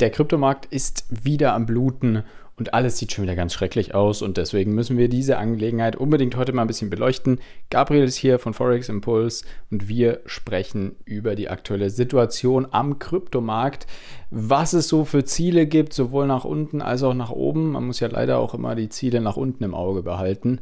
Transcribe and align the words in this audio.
Der 0.00 0.10
Kryptomarkt 0.10 0.66
ist 0.66 1.04
wieder 1.08 1.54
am 1.54 1.66
Bluten 1.66 2.24
und 2.56 2.74
alles 2.74 2.98
sieht 2.98 3.12
schon 3.12 3.24
wieder 3.24 3.34
ganz 3.36 3.52
schrecklich 3.52 3.94
aus 3.94 4.22
und 4.22 4.36
deswegen 4.36 4.74
müssen 4.74 4.96
wir 4.96 5.08
diese 5.08 5.38
Angelegenheit 5.38 5.96
unbedingt 5.96 6.36
heute 6.36 6.52
mal 6.52 6.62
ein 6.62 6.68
bisschen 6.68 6.90
beleuchten. 6.90 7.40
Gabriel 7.70 8.04
ist 8.04 8.16
hier 8.16 8.38
von 8.38 8.54
Forex 8.54 8.88
Impulse 8.88 9.44
und 9.70 9.88
wir 9.88 10.20
sprechen 10.26 10.96
über 11.04 11.36
die 11.36 11.48
aktuelle 11.48 11.90
Situation 11.90 12.66
am 12.70 12.98
Kryptomarkt, 12.98 13.86
was 14.30 14.72
es 14.72 14.88
so 14.88 15.04
für 15.04 15.24
Ziele 15.24 15.66
gibt, 15.66 15.92
sowohl 15.92 16.26
nach 16.26 16.44
unten 16.44 16.82
als 16.82 17.02
auch 17.02 17.14
nach 17.14 17.30
oben. 17.30 17.72
Man 17.72 17.86
muss 17.86 18.00
ja 18.00 18.08
leider 18.08 18.38
auch 18.38 18.54
immer 18.54 18.74
die 18.74 18.88
Ziele 18.88 19.20
nach 19.20 19.36
unten 19.36 19.64
im 19.64 19.74
Auge 19.74 20.02
behalten. 20.02 20.60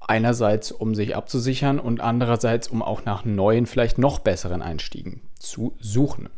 Einerseits, 0.00 0.72
um 0.72 0.94
sich 0.94 1.16
abzusichern 1.16 1.78
und 1.78 2.02
andererseits, 2.02 2.68
um 2.68 2.82
auch 2.82 3.06
nach 3.06 3.24
neuen, 3.24 3.64
vielleicht 3.64 3.96
noch 3.96 4.18
besseren 4.18 4.60
Einstiegen 4.60 5.22
zu 5.38 5.74
suchen. 5.80 6.28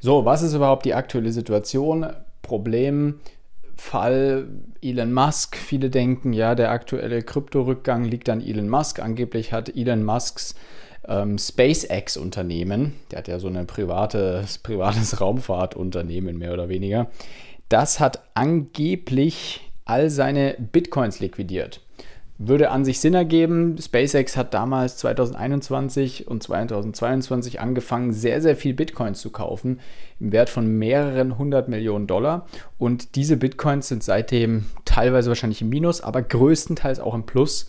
So, 0.00 0.24
was 0.24 0.42
ist 0.42 0.54
überhaupt 0.54 0.84
die 0.84 0.94
aktuelle 0.94 1.32
Situation? 1.32 2.06
Problem, 2.42 3.20
Fall 3.74 4.48
Elon 4.80 5.12
Musk. 5.12 5.56
Viele 5.56 5.90
denken, 5.90 6.32
ja, 6.32 6.54
der 6.54 6.70
aktuelle 6.70 7.22
Kryptorückgang 7.22 8.04
liegt 8.04 8.28
an 8.28 8.40
Elon 8.40 8.68
Musk. 8.68 9.00
Angeblich 9.00 9.52
hat 9.52 9.74
Elon 9.74 10.04
Musks 10.04 10.54
ähm, 11.08 11.38
SpaceX-Unternehmen, 11.38 12.94
der 13.10 13.18
hat 13.20 13.28
ja 13.28 13.38
so 13.38 13.48
ein 13.48 13.66
privates, 13.66 14.58
privates 14.62 15.20
Raumfahrtunternehmen 15.20 16.38
mehr 16.38 16.52
oder 16.52 16.68
weniger, 16.68 17.10
das 17.68 17.98
hat 17.98 18.22
angeblich 18.34 19.60
all 19.84 20.10
seine 20.10 20.54
Bitcoins 20.58 21.20
liquidiert 21.20 21.80
würde 22.38 22.70
an 22.70 22.84
sich 22.84 23.00
Sinn 23.00 23.14
ergeben. 23.14 23.76
SpaceX 23.78 24.36
hat 24.36 24.54
damals 24.54 24.96
2021 24.98 26.28
und 26.28 26.42
2022 26.42 27.60
angefangen, 27.60 28.12
sehr, 28.12 28.40
sehr 28.40 28.56
viel 28.56 28.74
Bitcoins 28.74 29.20
zu 29.20 29.30
kaufen, 29.30 29.80
im 30.20 30.30
Wert 30.30 30.48
von 30.48 30.66
mehreren 30.66 31.36
hundert 31.36 31.68
Millionen 31.68 32.06
Dollar. 32.06 32.46
Und 32.78 33.16
diese 33.16 33.36
Bitcoins 33.36 33.88
sind 33.88 34.04
seitdem 34.04 34.66
teilweise 34.84 35.30
wahrscheinlich 35.30 35.62
im 35.62 35.68
Minus, 35.68 36.00
aber 36.00 36.22
größtenteils 36.22 37.00
auch 37.00 37.14
im 37.14 37.26
Plus 37.26 37.68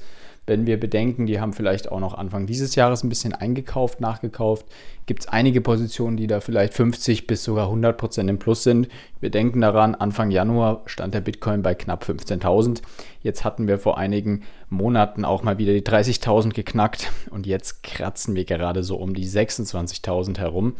wenn 0.49 0.67
wir 0.67 0.77
bedenken, 0.77 1.25
die 1.25 1.39
haben 1.39 1.53
vielleicht 1.53 1.89
auch 1.89 2.01
noch 2.01 2.13
Anfang 2.13 2.45
dieses 2.45 2.75
Jahres 2.75 3.03
ein 3.03 3.09
bisschen 3.09 3.33
eingekauft, 3.33 4.01
nachgekauft, 4.01 4.65
gibt 5.05 5.21
es 5.21 5.27
einige 5.29 5.61
Positionen, 5.61 6.17
die 6.17 6.27
da 6.27 6.41
vielleicht 6.41 6.73
50 6.73 7.25
bis 7.25 7.45
sogar 7.45 7.67
100 7.67 7.97
Prozent 7.97 8.29
im 8.29 8.37
Plus 8.37 8.63
sind. 8.63 8.89
Wir 9.21 9.29
denken 9.29 9.61
daran, 9.61 9.95
Anfang 9.95 10.31
Januar 10.31 10.81
stand 10.85 11.13
der 11.13 11.21
Bitcoin 11.21 11.61
bei 11.61 11.73
knapp 11.73 12.03
15.000. 12.03 12.81
Jetzt 13.21 13.45
hatten 13.45 13.67
wir 13.67 13.79
vor 13.79 13.97
einigen 13.97 14.43
Monaten 14.69 15.23
auch 15.23 15.43
mal 15.43 15.57
wieder 15.57 15.73
die 15.73 15.81
30.000 15.81 16.53
geknackt 16.53 17.09
und 17.31 17.47
jetzt 17.47 17.83
kratzen 17.83 18.35
wir 18.35 18.43
gerade 18.43 18.83
so 18.83 18.97
um 18.97 19.13
die 19.13 19.27
26.000 19.27 20.39
herum. 20.39 20.75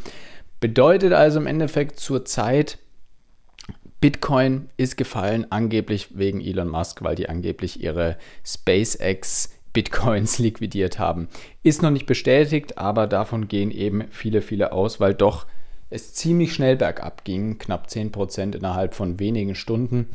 Bedeutet 0.60 1.14
also 1.14 1.40
im 1.40 1.48
Endeffekt 1.48 2.00
zur 2.00 2.26
Zeit, 2.26 2.80
Bitcoin 4.02 4.70
ist 4.78 4.96
gefallen, 4.96 5.48
angeblich 5.50 6.18
wegen 6.18 6.40
Elon 6.40 6.70
Musk, 6.70 7.02
weil 7.02 7.16
die 7.16 7.28
angeblich 7.28 7.84
ihre 7.84 8.18
SpaceX 8.46 9.59
Bitcoins 9.74 10.40
liquidiert 10.40 11.00
haben. 11.00 11.28
Ist 11.64 11.82
noch 11.82 11.92
nicht 11.92 12.06
bestätigt, 12.06 12.78
aber 12.78 13.08
davon 13.08 13.48
gehen 13.48 13.72
eben 13.72 14.06
viele, 14.12 14.42
viele 14.42 14.72
aus, 14.72 15.00
weil 15.00 15.14
doch 15.14 15.46
es 15.90 16.14
ziemlich 16.14 16.54
schnell 16.54 16.76
bergab 16.76 17.24
ging, 17.24 17.58
knapp 17.58 17.88
10% 17.88 18.56
innerhalb 18.56 18.94
von 18.94 19.20
wenigen 19.20 19.56
Stunden. 19.56 20.10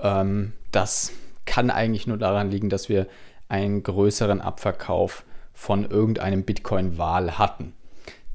Ähm, 0.00 0.52
das 0.70 1.12
kann 1.46 1.70
eigentlich 1.70 2.06
nur 2.06 2.18
daran 2.18 2.50
liegen, 2.50 2.70
dass 2.70 2.88
wir 2.88 3.06
einen 3.48 3.82
größeren 3.82 4.40
Abverkauf 4.40 5.24
von 5.52 5.88
irgendeinem 5.88 6.42
Bitcoin-Wahl 6.42 7.38
hatten. 7.38 7.72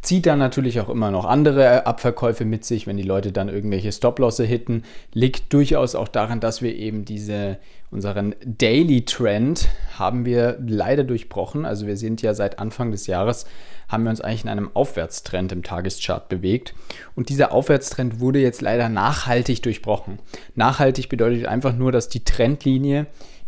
Zieht 0.01 0.25
dann 0.25 0.39
natürlich 0.39 0.79
auch 0.79 0.89
immer 0.89 1.11
noch 1.11 1.25
andere 1.25 1.85
Abverkäufe 1.85 2.43
mit 2.43 2.65
sich, 2.65 2.87
wenn 2.87 2.97
die 2.97 3.03
Leute 3.03 3.31
dann 3.31 3.49
irgendwelche 3.49 3.91
Stop-Losse 3.91 4.43
hitten. 4.43 4.83
Liegt 5.13 5.53
durchaus 5.53 5.93
auch 5.93 6.07
daran, 6.07 6.39
dass 6.39 6.63
wir 6.63 6.75
eben 6.75 7.05
diese, 7.05 7.59
unseren 7.91 8.33
Daily 8.43 9.05
Trend 9.05 9.69
haben 9.99 10.25
wir 10.25 10.57
leider 10.65 11.03
durchbrochen. 11.03 11.65
Also 11.65 11.85
wir 11.85 11.97
sind 11.97 12.23
ja 12.23 12.33
seit 12.33 12.57
Anfang 12.57 12.89
des 12.91 13.05
Jahres, 13.05 13.45
haben 13.89 14.03
wir 14.03 14.09
uns 14.09 14.21
eigentlich 14.21 14.43
in 14.43 14.49
einem 14.49 14.71
Aufwärtstrend 14.73 15.51
im 15.51 15.61
Tageschart 15.61 16.29
bewegt. 16.29 16.73
Und 17.15 17.29
dieser 17.29 17.51
Aufwärtstrend 17.51 18.19
wurde 18.19 18.39
jetzt 18.39 18.61
leider 18.61 18.89
nachhaltig 18.89 19.61
durchbrochen. 19.61 20.17
Nachhaltig 20.55 21.09
bedeutet 21.09 21.45
einfach 21.45 21.75
nur, 21.75 21.91
dass 21.91 22.09
die 22.09 22.23
Trendlinie 22.23 23.05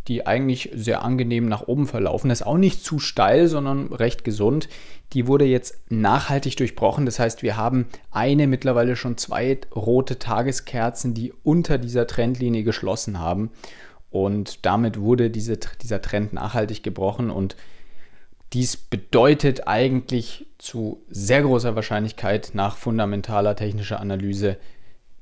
die 0.08 0.28
eigentlich 0.28 0.70
sehr 0.74 1.04
angenehm 1.04 1.48
nach 1.48 1.68
oben 1.68 1.88
verlaufen 1.88 2.30
ist. 2.30 2.46
Auch 2.46 2.58
nicht 2.58 2.84
zu 2.84 3.00
steil, 3.00 3.48
sondern 3.48 3.94
recht 3.94 4.24
gesund. 4.24 4.68
Die 5.14 5.28
wurde 5.28 5.46
jetzt 5.46 5.80
nachhaltig 5.90 6.58
durchbrochen. 6.58 7.06
Das 7.06 7.20
heißt, 7.20 7.42
wir 7.42 7.56
haben 7.56 7.88
eine, 8.12 8.48
mittlerweile 8.48 8.96
schon 8.96 9.18
zwei 9.18 9.58
rote 9.74 10.20
Tageskerzen, 10.20 11.14
die 11.14 11.34
unter 11.44 11.78
dieser 11.78 12.06
Trendlinie 12.06 12.64
geschlossen 12.64 13.20
haben. 13.20 13.52
Und 14.10 14.66
damit 14.66 15.00
wurde 15.00 15.30
diese, 15.30 15.58
dieser 15.82 16.02
Trend 16.02 16.34
nachhaltig 16.34 16.84
gebrochen. 16.84 17.30
Und 17.30 17.56
dies 18.52 18.76
bedeutet 18.76 19.68
eigentlich 19.68 20.48
zu 20.58 21.02
sehr 21.10 21.42
großer 21.44 21.76
Wahrscheinlichkeit 21.76 22.52
nach 22.54 22.76
fundamentaler 22.76 23.56
technischer 23.56 24.00
Analyse, 24.00 24.58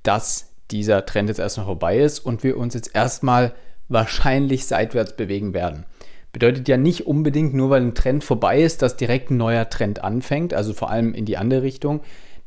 dass 0.04 0.52
dieser 0.72 1.06
Trend 1.06 1.30
jetzt 1.30 1.40
erstmal 1.40 1.68
vorbei 1.68 2.00
ist 2.00 2.20
und 2.20 2.44
wir 2.44 2.58
uns 2.58 2.74
jetzt 2.74 2.96
erstmal 2.96 3.54
wahrscheinlich 3.92 4.66
seitwärts 4.66 5.16
bewegen 5.16 5.54
werden. 5.54 5.86
Bedeutet 6.34 6.68
ja 6.68 6.78
nicht 6.78 7.08
unbedingt 7.08 7.54
nur, 7.54 7.70
weil 7.70 7.82
ein 7.82 7.96
Trend 7.96 8.24
vorbei 8.24 8.62
ist, 8.62 8.82
dass 8.82 8.96
direkt 8.96 9.32
ein 9.32 9.38
neuer 9.38 9.70
Trend 9.70 10.04
anfängt, 10.04 10.54
also 10.54 10.74
vor 10.74 10.90
allem 10.90 11.14
in 11.14 11.26
die 11.26 11.38
andere 11.38 11.62
Richtung. 11.62 12.02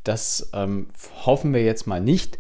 Das 0.05 0.51
ähm, 0.55 0.87
hoffen 1.27 1.53
wir 1.53 1.63
jetzt 1.63 1.87
mal 1.87 2.01
nicht, 2.01 2.39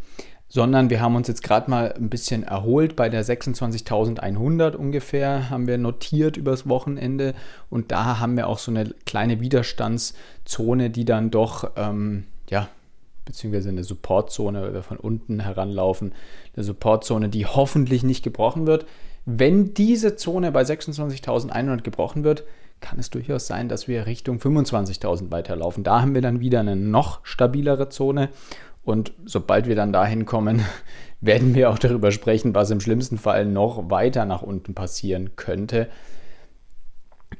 sondern 0.48 0.88
wir 0.88 1.00
haben 1.00 1.16
uns 1.16 1.28
jetzt 1.28 1.42
gerade 1.42 1.70
mal 1.70 1.92
ein 1.92 2.08
bisschen 2.08 2.44
erholt 2.44 2.96
bei 2.96 3.08
der 3.08 3.24
26.100 3.24 4.74
ungefähr, 4.74 5.50
haben 5.50 5.66
wir 5.66 5.78
notiert 5.78 6.36
übers 6.36 6.68
Wochenende 6.68 7.34
und 7.70 7.92
da 7.92 8.20
haben 8.20 8.36
wir 8.36 8.46
auch 8.46 8.58
so 8.58 8.70
eine 8.70 8.94
kleine 9.04 9.40
Widerstandszone, 9.40 10.90
die 10.90 11.04
dann 11.04 11.30
doch, 11.30 11.72
ähm, 11.76 12.24
ja, 12.48 12.68
beziehungsweise 13.24 13.70
eine 13.70 13.84
Supportzone, 13.84 14.62
weil 14.62 14.74
wir 14.74 14.82
von 14.82 14.98
unten 14.98 15.40
heranlaufen, 15.40 16.12
eine 16.54 16.64
Supportzone, 16.64 17.28
die 17.28 17.46
hoffentlich 17.46 18.02
nicht 18.02 18.22
gebrochen 18.22 18.66
wird. 18.66 18.86
Wenn 19.24 19.74
diese 19.74 20.16
Zone 20.16 20.52
bei 20.52 20.62
26.100 20.62 21.82
gebrochen 21.82 22.24
wird, 22.24 22.44
kann 22.80 22.98
es 22.98 23.08
durchaus 23.10 23.46
sein, 23.46 23.68
dass 23.68 23.88
wir 23.88 24.06
Richtung 24.06 24.38
25.000 24.38 25.30
weiterlaufen. 25.30 25.84
Da 25.84 26.02
haben 26.02 26.14
wir 26.14 26.20
dann 26.20 26.40
wieder 26.40 26.60
eine 26.60 26.76
noch 26.76 27.24
stabilere 27.24 27.88
Zone 27.88 28.28
und 28.84 29.14
sobald 29.24 29.66
wir 29.66 29.74
dann 29.74 29.92
dahin 29.92 30.26
kommen, 30.26 30.62
werden 31.20 31.54
wir 31.54 31.70
auch 31.70 31.78
darüber 31.78 32.12
sprechen, 32.12 32.54
was 32.54 32.70
im 32.70 32.80
schlimmsten 32.80 33.16
Fall 33.18 33.46
noch 33.46 33.90
weiter 33.90 34.26
nach 34.26 34.42
unten 34.42 34.74
passieren 34.74 35.36
könnte. 35.36 35.88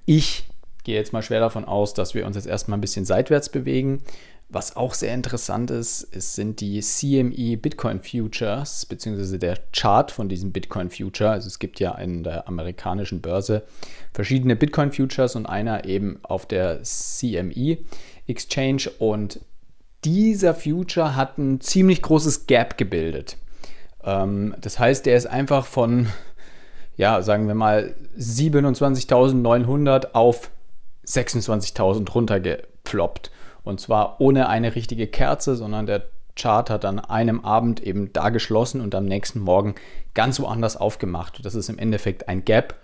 Ich 0.07 0.47
gehe 0.85 0.97
jetzt 0.97 1.13
mal 1.13 1.23
schwer 1.23 1.41
davon 1.41 1.65
aus, 1.65 1.95
dass 1.95 2.15
wir 2.15 2.27
uns 2.27 2.37
jetzt 2.37 2.47
erstmal 2.47 2.79
ein 2.79 2.83
bisschen 2.83 3.05
seitwärts 3.05 3.51
bewegen. 3.51 4.03
Was 4.49 4.77
auch 4.77 4.95
sehr 4.95 5.15
interessant 5.15 5.71
ist, 5.71 6.03
ist 6.03 6.35
sind 6.35 6.61
die 6.61 6.81
CME 6.81 7.57
Bitcoin 7.57 8.01
Futures, 8.01 8.87
beziehungsweise 8.87 9.39
der 9.39 9.59
Chart 9.73 10.11
von 10.11 10.29
diesem 10.29 10.53
Bitcoin 10.53 10.91
Future. 10.91 11.31
Also 11.31 11.49
es 11.49 11.59
gibt 11.59 11.81
ja 11.81 11.93
in 11.97 12.23
der 12.23 12.47
amerikanischen 12.47 13.21
Börse 13.21 13.63
verschiedene 14.13 14.55
Bitcoin 14.55 14.93
Futures 14.93 15.35
und 15.35 15.47
einer 15.47 15.87
eben 15.87 16.21
auf 16.23 16.47
der 16.47 16.83
CME 16.83 17.79
Exchange. 18.27 18.91
Und 18.99 19.41
dieser 20.05 20.55
Future 20.55 21.17
hat 21.17 21.39
ein 21.39 21.61
ziemlich 21.61 22.03
großes 22.03 22.47
Gap 22.47 22.77
gebildet. 22.77 23.39
Ähm, 24.05 24.55
das 24.61 24.79
heißt, 24.79 25.07
der 25.07 25.17
ist 25.17 25.27
einfach 25.27 25.67
von, 25.67 26.09
ja, 26.97 27.23
sagen 27.23 27.49
wir 27.49 27.55
mal, 27.55 27.95
27.900 28.19 30.13
auf 30.13 30.51
26.000 31.07 32.11
runtergeploppt. 32.13 33.31
Und 33.65 33.81
zwar 33.81 34.21
ohne 34.21 34.49
eine 34.49 34.75
richtige 34.75 35.07
Kerze, 35.07 35.57
sondern 35.57 35.87
der 35.87 36.05
Chart 36.37 36.69
hat 36.69 36.85
an 36.85 36.99
einem 36.99 37.41
Abend 37.45 37.83
eben 37.83 38.13
da 38.13 38.29
geschlossen 38.29 38.81
und 38.81 38.95
am 38.95 39.05
nächsten 39.05 39.41
Morgen 39.41 39.75
ganz 40.15 40.41
woanders 40.41 40.77
aufgemacht. 40.77 41.45
Das 41.45 41.55
ist 41.55 41.69
im 41.69 41.79
Endeffekt 41.79 42.29
ein 42.29 42.45
Gap, 42.45 42.75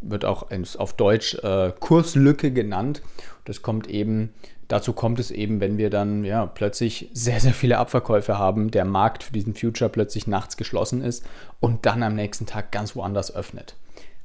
wird 0.00 0.24
auch 0.24 0.48
auf 0.78 0.92
Deutsch 0.94 1.34
äh, 1.42 1.72
Kurslücke 1.78 2.50
genannt. 2.50 3.02
Das 3.44 3.62
kommt 3.62 3.86
eben, 3.88 4.34
dazu 4.66 4.92
kommt 4.92 5.20
es 5.20 5.30
eben, 5.30 5.60
wenn 5.60 5.78
wir 5.78 5.90
dann 5.90 6.24
ja 6.24 6.46
plötzlich 6.46 7.08
sehr, 7.12 7.38
sehr 7.40 7.54
viele 7.54 7.78
Abverkäufe 7.78 8.36
haben, 8.36 8.70
der 8.72 8.84
Markt 8.84 9.22
für 9.22 9.32
diesen 9.32 9.54
Future 9.54 9.90
plötzlich 9.90 10.26
nachts 10.26 10.56
geschlossen 10.56 11.02
ist 11.02 11.24
und 11.60 11.86
dann 11.86 12.02
am 12.02 12.16
nächsten 12.16 12.46
Tag 12.46 12.72
ganz 12.72 12.96
woanders 12.96 13.34
öffnet. 13.34 13.76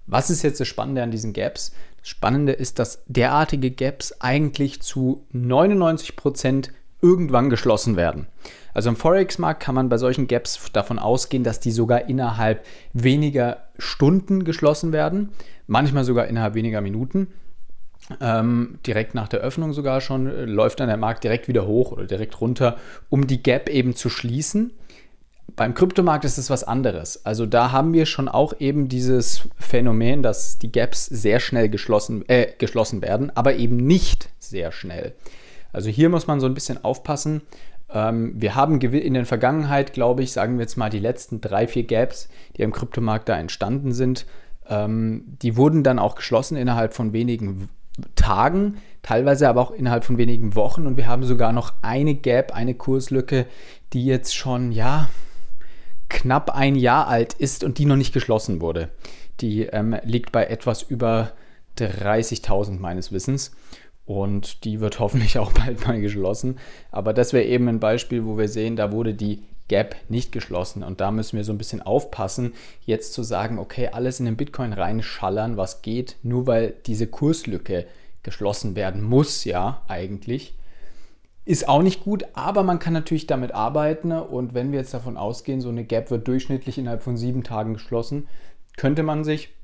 Was 0.07 0.29
ist 0.29 0.41
jetzt 0.41 0.59
das 0.59 0.67
Spannende 0.67 1.03
an 1.03 1.11
diesen 1.11 1.33
Gaps? 1.33 1.73
Das 1.99 2.09
Spannende 2.09 2.53
ist, 2.53 2.79
dass 2.79 3.03
derartige 3.07 3.71
Gaps 3.71 4.13
eigentlich 4.21 4.81
zu 4.81 5.25
99 5.33 6.15
Prozent 6.15 6.71
irgendwann 7.01 7.49
geschlossen 7.49 7.95
werden. 7.95 8.27
Also 8.73 8.89
im 8.89 8.95
Forex-Markt 8.95 9.61
kann 9.61 9.75
man 9.75 9.89
bei 9.89 9.97
solchen 9.97 10.27
Gaps 10.27 10.71
davon 10.71 10.99
ausgehen, 10.99 11.43
dass 11.43 11.59
die 11.59 11.71
sogar 11.71 12.09
innerhalb 12.09 12.65
weniger 12.93 13.67
Stunden 13.77 14.45
geschlossen 14.45 14.91
werden, 14.91 15.29
manchmal 15.67 16.03
sogar 16.03 16.27
innerhalb 16.27 16.55
weniger 16.55 16.81
Minuten. 16.81 17.27
Ähm, 18.21 18.79
direkt 18.87 19.15
nach 19.15 19.27
der 19.27 19.41
Öffnung 19.41 19.73
sogar 19.73 19.99
schon 19.99 20.27
äh, 20.27 20.45
läuft 20.45 20.79
dann 20.79 20.87
der 20.87 20.97
Markt 20.97 21.23
direkt 21.23 21.47
wieder 21.47 21.67
hoch 21.67 21.91
oder 21.91 22.05
direkt 22.05 22.39
runter, 22.39 22.77
um 23.09 23.27
die 23.27 23.43
Gap 23.43 23.67
eben 23.69 23.95
zu 23.95 24.09
schließen. 24.09 24.71
Beim 25.55 25.73
Kryptomarkt 25.73 26.25
ist 26.25 26.37
es 26.37 26.49
was 26.49 26.63
anderes. 26.63 27.25
Also 27.25 27.45
da 27.45 27.71
haben 27.71 27.93
wir 27.93 28.05
schon 28.05 28.27
auch 28.27 28.53
eben 28.59 28.89
dieses 28.89 29.47
Phänomen, 29.57 30.21
dass 30.21 30.59
die 30.59 30.71
Gaps 30.71 31.05
sehr 31.05 31.39
schnell 31.39 31.69
geschlossen, 31.69 32.27
äh, 32.27 32.53
geschlossen 32.57 33.01
werden, 33.01 33.31
aber 33.35 33.55
eben 33.55 33.77
nicht 33.77 34.29
sehr 34.39 34.71
schnell. 34.71 35.13
Also 35.73 35.89
hier 35.89 36.09
muss 36.09 36.27
man 36.27 36.39
so 36.39 36.45
ein 36.45 36.53
bisschen 36.53 36.83
aufpassen. 36.83 37.41
Ähm, 37.89 38.33
wir 38.35 38.55
haben 38.55 38.79
in 38.81 39.13
der 39.13 39.25
Vergangenheit, 39.25 39.93
glaube 39.93 40.23
ich, 40.23 40.31
sagen 40.31 40.57
wir 40.57 40.63
jetzt 40.63 40.77
mal 40.77 40.89
die 40.89 40.99
letzten 40.99 41.41
drei, 41.41 41.67
vier 41.67 41.83
Gaps, 41.83 42.29
die 42.55 42.61
im 42.61 42.71
Kryptomarkt 42.71 43.29
da 43.29 43.37
entstanden 43.37 43.93
sind, 43.93 44.25
ähm, 44.69 45.23
die 45.41 45.55
wurden 45.55 45.83
dann 45.83 45.99
auch 45.99 46.15
geschlossen 46.15 46.57
innerhalb 46.57 46.93
von 46.93 47.13
wenigen 47.13 47.69
Tagen, 48.15 48.77
teilweise 49.01 49.49
aber 49.49 49.61
auch 49.61 49.71
innerhalb 49.71 50.03
von 50.03 50.17
wenigen 50.17 50.55
Wochen. 50.55 50.85
Und 50.85 50.97
wir 50.97 51.07
haben 51.07 51.23
sogar 51.23 51.53
noch 51.53 51.73
eine 51.81 52.13
Gap, 52.13 52.53
eine 52.53 52.75
Kurslücke, 52.75 53.45
die 53.93 54.05
jetzt 54.05 54.35
schon, 54.35 54.71
ja, 54.71 55.09
knapp 56.17 56.49
ein 56.49 56.75
Jahr 56.75 57.07
alt 57.07 57.33
ist 57.33 57.63
und 57.63 57.77
die 57.77 57.85
noch 57.85 57.95
nicht 57.95 58.11
geschlossen 58.11 58.59
wurde. 58.59 58.89
Die 59.39 59.61
ähm, 59.61 59.95
liegt 60.03 60.31
bei 60.31 60.45
etwas 60.45 60.81
über 60.81 61.33
30.000 61.77 62.79
meines 62.79 63.11
Wissens. 63.11 63.51
Und 64.05 64.63
die 64.63 64.79
wird 64.79 64.99
hoffentlich 64.99 65.37
auch 65.37 65.51
bald 65.51 65.85
mal 65.85 66.01
geschlossen. 66.01 66.57
Aber 66.91 67.13
das 67.13 67.33
wäre 67.33 67.45
eben 67.45 67.67
ein 67.67 67.79
Beispiel, 67.79 68.25
wo 68.25 68.37
wir 68.37 68.47
sehen, 68.47 68.75
da 68.75 68.91
wurde 68.91 69.13
die 69.13 69.43
Gap 69.67 69.95
nicht 70.09 70.31
geschlossen. 70.31 70.81
Und 70.81 71.01
da 71.01 71.11
müssen 71.11 71.37
wir 71.37 71.43
so 71.43 71.53
ein 71.53 71.59
bisschen 71.59 71.83
aufpassen, 71.83 72.53
jetzt 72.85 73.13
zu 73.13 73.21
sagen, 73.21 73.59
okay, 73.59 73.89
alles 73.89 74.19
in 74.19 74.25
den 74.25 74.37
Bitcoin 74.37 74.73
reinschallern, 74.73 75.55
was 75.55 75.83
geht, 75.83 76.15
nur 76.23 76.47
weil 76.47 76.73
diese 76.87 77.05
Kurslücke 77.05 77.85
geschlossen 78.23 78.75
werden 78.75 79.03
muss, 79.03 79.43
ja, 79.43 79.83
eigentlich. 79.87 80.55
Ist 81.47 81.69
auch 81.69 81.81
nicht 81.81 82.03
gut, 82.03 82.25
aber 82.33 82.61
man 82.63 82.77
kann 82.77 82.91
natürlich 82.91 83.25
damit 83.25 83.53
arbeiten. 83.53 84.11
Und 84.11 84.53
wenn 84.53 84.73
wir 84.73 84.79
jetzt 84.79 84.93
davon 84.93 85.15
ausgehen, 85.15 85.61
so 85.61 85.69
eine 85.69 85.85
Gap 85.85 86.11
wird 86.11 86.27
durchschnittlich 86.27 86.77
innerhalb 86.77 87.03
von 87.03 87.15
sieben 87.15 87.41
Tagen 87.41 87.75
geschlossen, 87.75 88.27
könnte 88.75 89.01
man 89.01 89.23
sich 89.23 89.55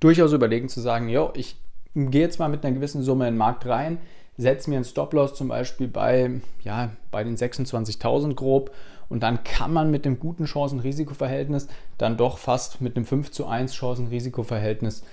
durchaus 0.00 0.32
überlegen 0.32 0.68
zu 0.68 0.80
sagen, 0.80 1.08
jo, 1.08 1.30
ich 1.34 1.60
gehe 1.94 2.22
jetzt 2.22 2.40
mal 2.40 2.48
mit 2.48 2.64
einer 2.64 2.74
gewissen 2.74 3.02
Summe 3.02 3.28
in 3.28 3.34
den 3.34 3.38
Markt 3.38 3.66
rein, 3.66 3.98
setze 4.36 4.68
mir 4.68 4.76
einen 4.76 4.84
Stop-Loss 4.84 5.34
zum 5.34 5.46
Beispiel 5.46 5.86
bei, 5.86 6.40
ja, 6.64 6.90
bei 7.12 7.22
den 7.22 7.36
26.000 7.36 8.34
grob 8.34 8.72
und 9.08 9.22
dann 9.22 9.44
kann 9.44 9.72
man 9.72 9.92
mit 9.92 10.06
dem 10.06 10.18
guten 10.18 10.46
Chancen-Risiko-Verhältnis 10.46 11.68
dann 11.98 12.16
doch 12.16 12.36
fast 12.36 12.80
mit 12.80 12.96
einem 12.96 13.06
5 13.06 13.30
zu 13.30 13.46
1 13.46 13.74
Chancen-Risiko-Verhältnis 13.74 15.04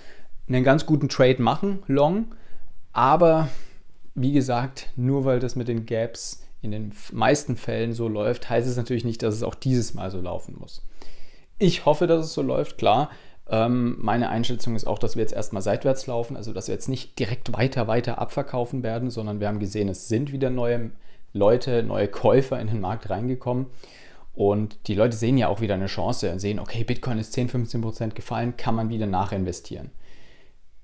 einen 0.47 0.63
ganz 0.63 0.87
guten 0.87 1.07
Trade 1.07 1.39
machen, 1.39 1.83
long. 1.85 2.31
Aber 2.93 3.49
wie 4.15 4.31
gesagt, 4.31 4.89
nur 4.95 5.25
weil 5.25 5.39
das 5.39 5.55
mit 5.55 5.67
den 5.67 5.85
Gaps 5.85 6.43
in 6.61 6.71
den 6.71 6.93
meisten 7.11 7.57
Fällen 7.57 7.93
so 7.93 8.07
läuft, 8.07 8.49
heißt 8.49 8.67
es 8.67 8.77
natürlich 8.77 9.03
nicht, 9.03 9.21
dass 9.21 9.35
es 9.35 9.43
auch 9.43 9.55
dieses 9.55 9.93
Mal 9.93 10.11
so 10.11 10.21
laufen 10.21 10.55
muss. 10.57 10.81
Ich 11.59 11.85
hoffe, 11.85 12.07
dass 12.07 12.25
es 12.25 12.33
so 12.33 12.41
läuft, 12.41 12.77
klar. 12.77 13.09
Ähm, 13.49 13.97
meine 13.99 14.29
Einschätzung 14.29 14.75
ist 14.75 14.87
auch, 14.87 14.97
dass 14.97 15.15
wir 15.15 15.21
jetzt 15.21 15.33
erstmal 15.33 15.61
seitwärts 15.61 16.07
laufen, 16.07 16.37
also 16.37 16.53
dass 16.53 16.67
wir 16.67 16.73
jetzt 16.73 16.87
nicht 16.87 17.19
direkt 17.19 17.53
weiter, 17.53 17.87
weiter 17.87 18.19
abverkaufen 18.19 18.83
werden, 18.83 19.09
sondern 19.09 19.39
wir 19.39 19.47
haben 19.47 19.59
gesehen, 19.59 19.89
es 19.89 20.07
sind 20.07 20.31
wieder 20.31 20.49
neue 20.49 20.91
Leute, 21.33 21.83
neue 21.83 22.07
Käufer 22.07 22.59
in 22.59 22.67
den 22.67 22.79
Markt 22.79 23.09
reingekommen. 23.09 23.67
Und 24.33 24.87
die 24.87 24.95
Leute 24.95 25.15
sehen 25.15 25.37
ja 25.37 25.47
auch 25.47 25.61
wieder 25.61 25.75
eine 25.75 25.85
Chance 25.87 26.31
und 26.31 26.39
sehen, 26.39 26.59
okay, 26.59 26.83
Bitcoin 26.83 27.19
ist 27.19 27.33
10, 27.33 27.49
15 27.49 27.81
Prozent 27.81 28.15
gefallen, 28.15 28.57
kann 28.57 28.75
man 28.75 28.89
wieder 28.89 29.05
nachinvestieren. 29.05 29.91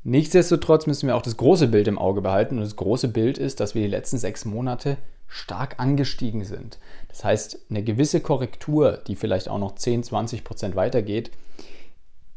Nichtsdestotrotz 0.03 0.87
müssen 0.87 1.07
wir 1.07 1.15
auch 1.15 1.21
das 1.21 1.37
große 1.37 1.67
Bild 1.67 1.87
im 1.87 1.97
Auge 1.99 2.21
behalten. 2.21 2.55
Und 2.55 2.63
das 2.63 2.75
große 2.75 3.09
Bild 3.09 3.37
ist, 3.37 3.59
dass 3.59 3.75
wir 3.75 3.81
die 3.81 3.89
letzten 3.89 4.17
sechs 4.17 4.45
Monate 4.45 4.97
stark 5.27 5.75
angestiegen 5.77 6.43
sind. 6.43 6.79
Das 7.07 7.23
heißt, 7.23 7.59
eine 7.69 7.83
gewisse 7.83 8.19
Korrektur, 8.19 8.99
die 9.07 9.15
vielleicht 9.15 9.49
auch 9.49 9.59
noch 9.59 9.75
10, 9.75 10.03
20 10.03 10.43
Prozent 10.43 10.75
weitergeht, 10.75 11.31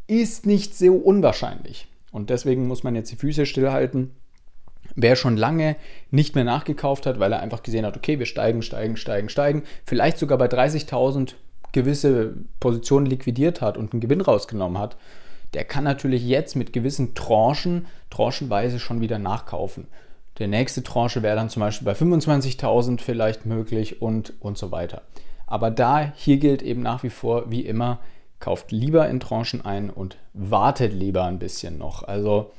ist 0.06 0.44
nicht 0.44 0.76
so 0.76 0.94
unwahrscheinlich. 0.94 1.88
Und 2.10 2.28
deswegen 2.28 2.66
muss 2.66 2.82
man 2.82 2.94
jetzt 2.94 3.10
die 3.10 3.16
Füße 3.16 3.46
stillhalten. 3.46 4.10
Wer 4.94 5.16
schon 5.16 5.38
lange 5.38 5.76
nicht 6.10 6.34
mehr 6.34 6.44
nachgekauft 6.44 7.06
hat, 7.06 7.18
weil 7.18 7.32
er 7.32 7.40
einfach 7.40 7.62
gesehen 7.62 7.86
hat, 7.86 7.96
okay, 7.96 8.18
wir 8.18 8.26
steigen, 8.26 8.60
steigen, 8.60 8.96
steigen, 8.96 9.30
steigen, 9.30 9.62
vielleicht 9.86 10.18
sogar 10.18 10.36
bei 10.36 10.46
30.000 10.46 11.34
gewisse 11.72 12.34
Positionen 12.60 13.06
liquidiert 13.06 13.62
hat 13.62 13.78
und 13.78 13.92
einen 13.92 14.00
Gewinn 14.00 14.20
rausgenommen 14.20 14.78
hat, 14.78 14.98
der 15.54 15.64
kann 15.64 15.84
natürlich 15.84 16.26
jetzt 16.26 16.56
mit 16.56 16.72
gewissen 16.72 17.14
Tranchen, 17.14 17.86
tranchenweise 18.10 18.78
schon 18.78 19.00
wieder 19.00 19.18
nachkaufen. 19.18 19.86
Der 20.38 20.48
nächste 20.48 20.82
Tranche 20.82 21.22
wäre 21.22 21.36
dann 21.36 21.50
zum 21.50 21.60
Beispiel 21.60 21.84
bei 21.84 21.92
25.000 21.92 23.00
vielleicht 23.00 23.44
möglich 23.44 24.00
und, 24.00 24.32
und 24.40 24.56
so 24.56 24.70
weiter. 24.70 25.02
Aber 25.46 25.70
da, 25.70 26.12
hier 26.16 26.38
gilt 26.38 26.62
eben 26.62 26.80
nach 26.80 27.02
wie 27.02 27.10
vor, 27.10 27.50
wie 27.50 27.66
immer, 27.66 27.98
kauft 28.40 28.72
lieber 28.72 29.08
in 29.08 29.20
Tranchen 29.20 29.64
ein 29.64 29.90
und 29.90 30.16
wartet 30.32 30.92
lieber 30.92 31.24
ein 31.24 31.38
bisschen 31.38 31.76
noch. 31.76 32.02
Also 32.02 32.50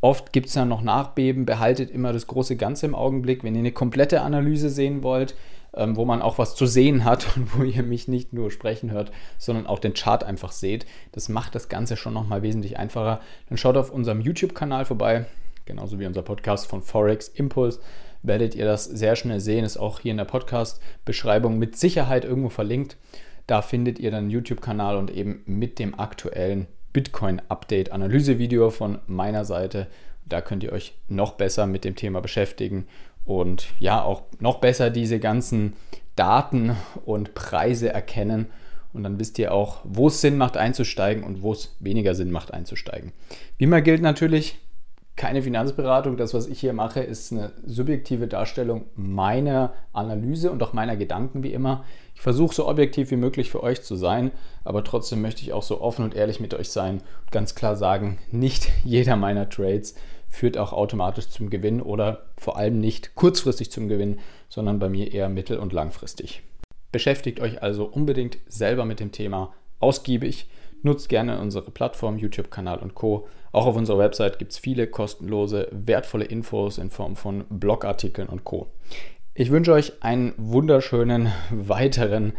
oft 0.00 0.32
gibt 0.32 0.48
es 0.48 0.54
ja 0.54 0.64
noch 0.64 0.82
Nachbeben, 0.82 1.46
behaltet 1.46 1.90
immer 1.90 2.12
das 2.12 2.26
große 2.26 2.56
Ganze 2.56 2.86
im 2.86 2.94
Augenblick. 2.96 3.44
Wenn 3.44 3.54
ihr 3.54 3.60
eine 3.60 3.72
komplette 3.72 4.20
Analyse 4.22 4.68
sehen 4.68 5.02
wollt, 5.04 5.36
ähm, 5.74 5.96
wo 5.96 6.04
man 6.04 6.22
auch 6.22 6.38
was 6.38 6.54
zu 6.54 6.66
sehen 6.66 7.04
hat 7.04 7.26
und 7.36 7.58
wo 7.58 7.62
ihr 7.62 7.82
mich 7.82 8.08
nicht 8.08 8.32
nur 8.32 8.50
sprechen 8.50 8.90
hört, 8.90 9.12
sondern 9.38 9.66
auch 9.66 9.78
den 9.78 9.94
Chart 9.94 10.24
einfach 10.24 10.52
seht, 10.52 10.86
das 11.12 11.28
macht 11.28 11.54
das 11.54 11.68
Ganze 11.68 11.96
schon 11.96 12.14
nochmal 12.14 12.42
wesentlich 12.42 12.78
einfacher. 12.78 13.20
Dann 13.48 13.58
schaut 13.58 13.76
auf 13.76 13.90
unserem 13.90 14.20
YouTube-Kanal 14.20 14.84
vorbei, 14.84 15.26
genauso 15.64 15.98
wie 15.98 16.06
unser 16.06 16.22
Podcast 16.22 16.66
von 16.66 16.82
Forex 16.82 17.28
Impulse 17.28 17.80
werdet 18.22 18.54
ihr 18.54 18.64
das 18.64 18.84
sehr 18.84 19.16
schnell 19.16 19.40
sehen. 19.40 19.64
Ist 19.64 19.76
auch 19.76 20.00
hier 20.00 20.12
in 20.12 20.16
der 20.16 20.24
Podcast-Beschreibung 20.24 21.58
mit 21.58 21.76
Sicherheit 21.76 22.24
irgendwo 22.24 22.48
verlinkt. 22.48 22.96
Da 23.46 23.62
findet 23.62 23.98
ihr 23.98 24.10
dann 24.10 24.30
YouTube-Kanal 24.30 24.96
und 24.96 25.10
eben 25.10 25.42
mit 25.46 25.78
dem 25.78 25.98
aktuellen 25.98 26.68
Bitcoin-Update-Analyse-Video 26.92 28.70
von 28.70 28.98
meiner 29.06 29.44
Seite. 29.44 29.88
Da 30.24 30.40
könnt 30.40 30.62
ihr 30.62 30.72
euch 30.72 30.94
noch 31.08 31.32
besser 31.32 31.66
mit 31.66 31.84
dem 31.84 31.96
Thema 31.96 32.20
beschäftigen 32.20 32.86
und 33.24 33.68
ja, 33.78 34.02
auch 34.02 34.22
noch 34.40 34.58
besser 34.58 34.90
diese 34.90 35.18
ganzen 35.18 35.74
Daten 36.16 36.76
und 37.04 37.34
Preise 37.34 37.92
erkennen. 37.92 38.46
Und 38.92 39.04
dann 39.04 39.18
wisst 39.18 39.38
ihr 39.38 39.54
auch, 39.54 39.80
wo 39.84 40.08
es 40.08 40.20
Sinn 40.20 40.36
macht 40.36 40.56
einzusteigen 40.56 41.24
und 41.24 41.42
wo 41.42 41.52
es 41.52 41.74
weniger 41.80 42.14
Sinn 42.14 42.30
macht 42.30 42.52
einzusteigen. 42.52 43.12
Wie 43.56 43.64
immer 43.64 43.80
gilt 43.80 44.02
natürlich, 44.02 44.58
keine 45.16 45.42
Finanzberatung. 45.42 46.16
Das, 46.16 46.34
was 46.34 46.46
ich 46.46 46.60
hier 46.60 46.72
mache, 46.72 47.00
ist 47.00 47.32
eine 47.32 47.52
subjektive 47.64 48.26
Darstellung 48.28 48.86
meiner 48.96 49.72
Analyse 49.92 50.50
und 50.50 50.62
auch 50.62 50.72
meiner 50.72 50.96
Gedanken 50.96 51.42
wie 51.42 51.52
immer. 51.52 51.84
Ich 52.14 52.20
versuche 52.20 52.54
so 52.54 52.68
objektiv 52.68 53.10
wie 53.10 53.16
möglich 53.16 53.50
für 53.50 53.62
euch 53.62 53.82
zu 53.82 53.96
sein, 53.96 54.30
aber 54.64 54.84
trotzdem 54.84 55.22
möchte 55.22 55.42
ich 55.42 55.52
auch 55.52 55.62
so 55.62 55.80
offen 55.80 56.04
und 56.04 56.14
ehrlich 56.14 56.40
mit 56.40 56.54
euch 56.54 56.70
sein 56.70 57.02
und 57.24 57.32
ganz 57.32 57.54
klar 57.54 57.76
sagen, 57.76 58.18
nicht 58.30 58.68
jeder 58.84 59.16
meiner 59.16 59.48
Trades 59.48 59.94
führt 60.32 60.56
auch 60.56 60.72
automatisch 60.72 61.28
zum 61.28 61.50
Gewinn 61.50 61.82
oder 61.82 62.24
vor 62.38 62.56
allem 62.56 62.80
nicht 62.80 63.14
kurzfristig 63.14 63.70
zum 63.70 63.88
Gewinn, 63.88 64.18
sondern 64.48 64.78
bei 64.78 64.88
mir 64.88 65.12
eher 65.12 65.28
mittel- 65.28 65.58
und 65.58 65.74
langfristig. 65.74 66.42
Beschäftigt 66.90 67.38
euch 67.38 67.62
also 67.62 67.84
unbedingt 67.84 68.38
selber 68.48 68.86
mit 68.86 68.98
dem 68.98 69.12
Thema 69.12 69.52
ausgiebig. 69.78 70.48
Nutzt 70.82 71.10
gerne 71.10 71.38
unsere 71.38 71.70
Plattform, 71.70 72.18
YouTube-Kanal 72.18 72.78
und 72.78 72.94
Co. 72.94 73.28
Auch 73.52 73.66
auf 73.66 73.76
unserer 73.76 73.98
Website 73.98 74.38
gibt 74.38 74.52
es 74.52 74.58
viele 74.58 74.86
kostenlose, 74.86 75.68
wertvolle 75.70 76.24
Infos 76.24 76.78
in 76.78 76.90
Form 76.90 77.14
von 77.14 77.44
Blogartikeln 77.50 78.28
und 78.28 78.44
Co. 78.44 78.68
Ich 79.34 79.50
wünsche 79.50 79.72
euch 79.72 80.02
einen 80.02 80.34
wunderschönen 80.36 81.30
weiteren 81.50 82.32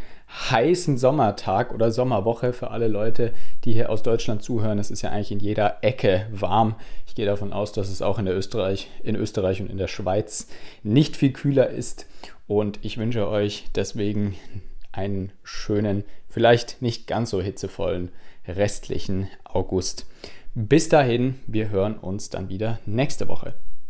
heißen 0.52 0.98
Sommertag 0.98 1.74
oder 1.74 1.92
Sommerwoche 1.92 2.54
für 2.54 2.72
alle 2.72 2.88
Leute, 2.88 3.34
die 3.64 3.74
hier 3.74 3.90
aus 3.90 4.04
Deutschland 4.04 4.44
zuhören. 4.44 4.80
Es 4.80 4.92
ist 4.92 5.02
ja 5.02 5.10
eigentlich 5.10 5.32
in 5.32 5.40
jeder 5.40 5.78
Ecke 5.82 6.28
warm. 6.32 6.76
Ich 7.14 7.16
gehe 7.16 7.28
davon 7.28 7.54
aus, 7.54 7.72
dass 7.72 7.90
es 7.90 8.02
auch 8.02 8.18
in, 8.18 8.26
Österreich, 8.26 8.90
in 9.04 9.16
Österreich 9.16 9.62
und 9.62 9.70
in 9.70 9.78
der 9.78 9.88
Schweiz 9.88 10.48
nicht 10.82 11.16
viel 11.16 11.32
kühler 11.32 11.70
ist. 11.70 12.08
Und 12.48 12.80
ich 12.82 12.98
wünsche 12.98 13.28
euch 13.28 13.66
deswegen 13.76 14.36
einen 14.92 15.32
schönen, 15.44 16.06
vielleicht 16.28 16.82
nicht 16.82 17.06
ganz 17.06 17.30
so 17.30 17.40
hitzevollen 17.40 18.10
restlichen 18.48 19.28
August. 19.44 20.08
Bis 20.56 20.90
dahin, 20.90 21.36
wir 21.46 21.70
hören 21.70 22.00
uns 22.00 22.32
dann 22.32 22.50
wieder 22.50 22.80
nächste 22.88 23.28
Woche. 23.28 23.54